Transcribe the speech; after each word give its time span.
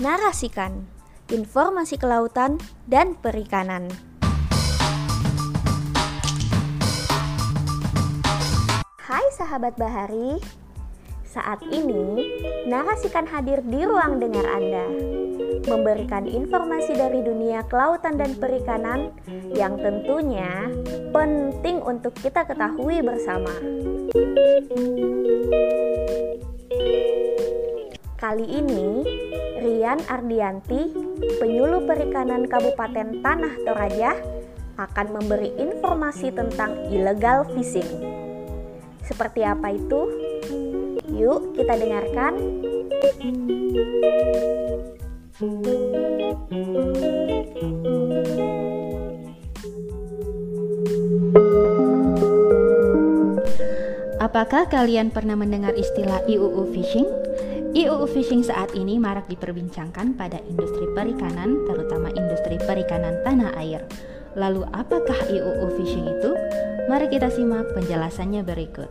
narasikan 0.00 0.88
informasi 1.28 2.00
kelautan 2.00 2.56
dan 2.88 3.12
perikanan. 3.20 3.92
Hai 8.96 9.26
sahabat 9.36 9.76
Bahari, 9.76 10.40
saat 11.28 11.60
ini 11.68 12.32
narasikan 12.64 13.28
hadir 13.28 13.60
di 13.60 13.84
ruang 13.84 14.16
dengar 14.16 14.48
Anda, 14.48 14.88
memberikan 15.68 16.24
informasi 16.24 16.96
dari 16.96 17.20
dunia 17.20 17.68
kelautan 17.68 18.16
dan 18.16 18.40
perikanan 18.40 19.12
yang 19.52 19.76
tentunya 19.76 20.72
penting 21.12 21.76
untuk 21.84 22.16
kita 22.16 22.48
ketahui 22.48 23.04
bersama. 23.04 23.52
Kali 28.16 28.48
ini, 28.48 29.00
Rian 29.60 30.00
Ardianti, 30.08 30.88
penyuluh 31.36 31.84
perikanan 31.84 32.48
Kabupaten 32.48 33.20
Tanah 33.20 33.54
Toraja, 33.60 34.16
akan 34.80 35.06
memberi 35.12 35.52
informasi 35.60 36.32
tentang 36.32 36.72
illegal 36.88 37.44
fishing. 37.52 37.84
Seperti 39.04 39.44
apa 39.44 39.76
itu? 39.76 40.08
Yuk, 41.12 41.52
kita 41.60 41.76
dengarkan. 41.76 42.40
Apakah 54.24 54.72
kalian 54.72 55.12
pernah 55.12 55.36
mendengar 55.36 55.76
istilah 55.76 56.24
IUU 56.24 56.64
fishing? 56.72 57.19
IUU 57.70 58.02
fishing 58.10 58.42
saat 58.42 58.74
ini 58.74 58.98
marak 58.98 59.30
diperbincangkan 59.30 60.18
pada 60.18 60.42
industri 60.50 60.90
perikanan, 60.90 61.62
terutama 61.70 62.10
industri 62.18 62.58
perikanan 62.66 63.22
tanah 63.22 63.54
air. 63.62 63.86
Lalu 64.34 64.66
apakah 64.74 65.14
IUU 65.30 65.78
fishing 65.78 66.02
itu? 66.02 66.34
Mari 66.90 67.06
kita 67.06 67.30
simak 67.30 67.70
penjelasannya 67.78 68.42
berikut. 68.42 68.90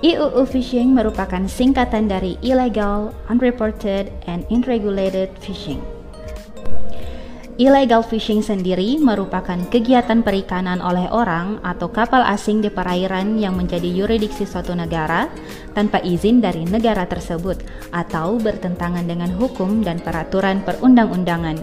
IUU 0.00 0.40
fishing 0.48 0.96
merupakan 0.96 1.44
singkatan 1.44 2.08
dari 2.08 2.40
illegal, 2.40 3.12
unreported, 3.28 4.08
and 4.24 4.48
unregulated 4.48 5.28
fishing. 5.44 5.84
Illegal 7.60 8.00
fishing 8.00 8.40
sendiri 8.40 8.96
merupakan 8.96 9.60
kegiatan 9.68 10.24
perikanan 10.24 10.80
oleh 10.80 11.12
orang 11.12 11.60
atau 11.60 11.92
kapal 11.92 12.24
asing 12.24 12.64
di 12.64 12.72
perairan 12.72 13.36
yang 13.36 13.52
menjadi 13.52 13.84
yuridiksi 13.84 14.48
suatu 14.48 14.72
negara 14.72 15.28
tanpa 15.76 16.00
izin 16.00 16.40
dari 16.40 16.64
negara 16.64 17.04
tersebut 17.04 17.60
atau 17.92 18.40
bertentangan 18.40 19.04
dengan 19.04 19.28
hukum 19.36 19.84
dan 19.84 20.00
peraturan 20.00 20.64
perundang-undangan. 20.64 21.60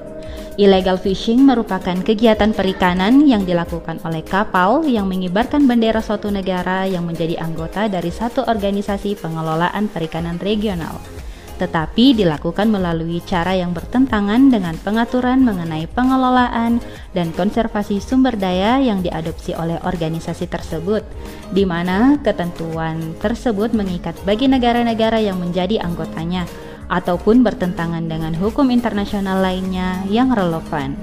Illegal 0.62 1.02
fishing 1.02 1.42
merupakan 1.42 1.98
kegiatan 2.06 2.54
perikanan 2.54 3.26
yang 3.26 3.42
dilakukan 3.42 3.98
oleh 4.06 4.22
kapal 4.22 4.86
yang 4.86 5.09
mengibarkan 5.09 5.66
bendera 5.66 6.06
suatu 6.06 6.30
negara 6.30 6.86
yang 6.86 7.09
menjadi 7.09 7.42
anggota 7.42 7.89
dari 7.89 8.14
satu 8.14 8.45
organisasi 8.45 9.17
pengelolaan 9.17 9.89
perikanan 9.89 10.38
regional 10.38 11.17
tetapi 11.58 12.13
dilakukan 12.13 12.69
melalui 12.69 13.19
cara 13.25 13.58
yang 13.58 13.73
bertentangan 13.73 14.53
dengan 14.53 14.77
pengaturan 14.77 15.41
mengenai 15.41 15.89
pengelolaan 15.89 16.77
dan 17.17 17.33
konservasi 17.33 17.97
sumber 17.97 18.38
daya 18.38 18.77
yang 18.77 19.02
diadopsi 19.02 19.58
oleh 19.58 19.81
organisasi 19.81 20.45
tersebut, 20.45 21.02
di 21.49 21.65
mana 21.65 22.21
ketentuan 22.21 23.17
tersebut 23.17 23.73
mengikat 23.73 24.14
bagi 24.23 24.45
negara-negara 24.45 25.17
yang 25.17 25.42
menjadi 25.42 25.82
anggotanya 25.82 26.45
ataupun 26.87 27.43
bertentangan 27.43 28.05
dengan 28.08 28.32
hukum 28.37 28.71
internasional 28.71 29.43
lainnya 29.43 30.05
yang 30.08 30.32
relevan. 30.32 30.95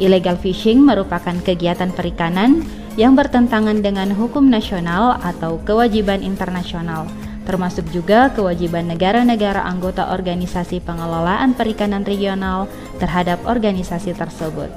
Illegal 0.00 0.34
fishing 0.40 0.82
merupakan 0.82 1.36
kegiatan 1.44 1.92
perikanan 1.94 2.64
yang 2.96 3.14
bertentangan 3.14 3.80
dengan 3.80 4.10
hukum 4.12 4.48
nasional 4.48 5.20
atau 5.22 5.60
kewajiban 5.62 6.24
internasional 6.24 7.06
termasuk 7.42 7.86
juga 7.90 8.30
kewajiban 8.30 8.86
negara-negara 8.90 9.62
anggota 9.66 10.10
organisasi 10.14 10.82
pengelolaan 10.82 11.54
perikanan 11.54 12.06
regional 12.06 12.70
terhadap 12.98 13.42
organisasi 13.46 14.14
tersebut. 14.14 14.70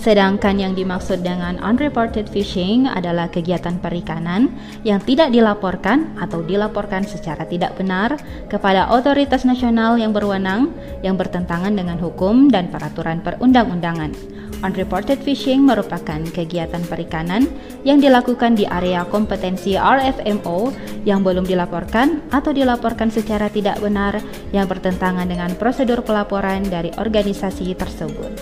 Sedangkan 0.00 0.56
yang 0.56 0.72
dimaksud 0.72 1.20
dengan 1.20 1.60
unreported 1.60 2.24
fishing 2.32 2.88
adalah 2.88 3.28
kegiatan 3.28 3.76
perikanan 3.84 4.48
yang 4.80 4.96
tidak 5.04 5.28
dilaporkan 5.28 6.16
atau 6.16 6.40
dilaporkan 6.40 7.04
secara 7.04 7.44
tidak 7.44 7.76
benar 7.76 8.16
kepada 8.48 8.88
otoritas 8.88 9.44
nasional 9.44 10.00
yang 10.00 10.16
berwenang 10.16 10.72
yang 11.04 11.20
bertentangan 11.20 11.76
dengan 11.76 12.00
hukum 12.00 12.48
dan 12.48 12.72
peraturan 12.72 13.20
perundang-undangan. 13.20 14.40
Unreported 14.60 15.24
fishing 15.24 15.64
merupakan 15.64 16.20
kegiatan 16.36 16.84
perikanan 16.84 17.48
yang 17.80 17.96
dilakukan 17.96 18.52
di 18.52 18.68
area 18.68 19.08
kompetensi 19.08 19.72
RFMO 19.72 20.68
yang 21.08 21.24
belum 21.24 21.48
dilaporkan 21.48 22.28
atau 22.28 22.52
dilaporkan 22.52 23.08
secara 23.08 23.48
tidak 23.48 23.80
benar 23.80 24.20
yang 24.52 24.68
bertentangan 24.68 25.24
dengan 25.24 25.56
prosedur 25.56 26.04
pelaporan 26.04 26.60
dari 26.68 26.92
organisasi 26.92 27.72
tersebut. 27.72 28.36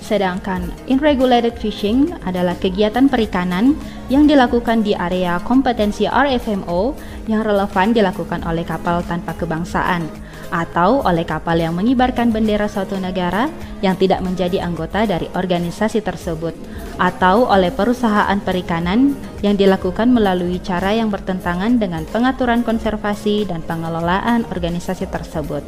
Sedangkan 0.00 0.72
unregulated 0.88 1.60
fishing 1.60 2.10
adalah 2.24 2.56
kegiatan 2.56 3.06
perikanan 3.06 3.76
yang 4.10 4.26
dilakukan 4.26 4.82
di 4.82 4.92
area 4.92 5.38
kompetensi 5.40 6.04
RFMO 6.04 6.98
yang 7.30 7.46
relevan 7.46 7.94
dilakukan 7.94 8.42
oleh 8.42 8.66
kapal 8.66 9.06
tanpa 9.06 9.38
kebangsaan 9.38 10.10
atau 10.50 11.06
oleh 11.06 11.22
kapal 11.22 11.54
yang 11.54 11.78
mengibarkan 11.78 12.34
bendera 12.34 12.66
suatu 12.66 12.98
negara 12.98 13.46
yang 13.80 13.94
tidak 13.94 14.18
menjadi 14.20 14.66
anggota 14.66 15.06
dari 15.06 15.30
organisasi 15.30 16.02
tersebut 16.02 16.58
atau 16.98 17.46
oleh 17.46 17.70
perusahaan 17.70 18.36
perikanan 18.42 19.14
yang 19.40 19.54
dilakukan 19.54 20.10
melalui 20.10 20.58
cara 20.60 20.92
yang 20.92 21.08
bertentangan 21.08 21.78
dengan 21.78 22.02
pengaturan 22.10 22.66
konservasi 22.66 23.46
dan 23.46 23.62
pengelolaan 23.64 24.44
organisasi 24.50 25.06
tersebut. 25.08 25.62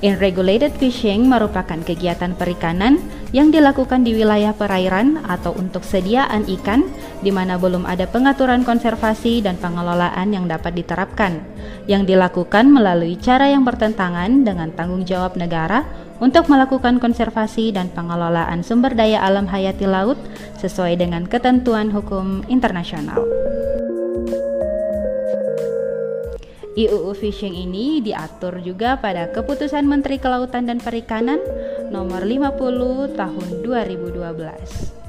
Unregulated 0.00 0.72
fishing 0.80 1.28
merupakan 1.28 1.76
kegiatan 1.84 2.32
perikanan 2.32 2.96
yang 3.30 3.54
dilakukan 3.54 4.02
di 4.02 4.18
wilayah 4.18 4.50
perairan 4.50 5.22
atau 5.22 5.54
untuk 5.54 5.86
sediaan 5.86 6.46
ikan 6.60 6.86
di 7.22 7.30
mana 7.30 7.56
belum 7.56 7.86
ada 7.86 8.10
pengaturan 8.10 8.66
konservasi 8.66 9.42
dan 9.42 9.54
pengelolaan 9.58 10.34
yang 10.34 10.50
dapat 10.50 10.74
diterapkan 10.74 11.38
yang 11.86 12.02
dilakukan 12.06 12.66
melalui 12.70 13.14
cara 13.18 13.50
yang 13.50 13.62
bertentangan 13.62 14.42
dengan 14.42 14.74
tanggung 14.74 15.06
jawab 15.06 15.38
negara 15.38 15.86
untuk 16.20 16.52
melakukan 16.52 17.00
konservasi 17.00 17.72
dan 17.72 17.88
pengelolaan 17.90 18.60
sumber 18.60 18.92
daya 18.92 19.24
alam 19.24 19.48
hayati 19.48 19.88
laut 19.88 20.20
sesuai 20.60 21.00
dengan 21.00 21.24
ketentuan 21.24 21.88
hukum 21.88 22.44
internasional. 22.52 23.24
IUU 26.78 27.12
Fishing 27.18 27.52
ini 27.52 27.98
diatur 27.98 28.62
juga 28.62 28.94
pada 28.96 29.26
Keputusan 29.34 29.90
Menteri 29.90 30.22
Kelautan 30.22 30.70
dan 30.70 30.78
Perikanan 30.78 31.42
nomor 31.90 32.22
50 32.22 33.18
tahun 33.18 33.48
2012. 33.66 34.99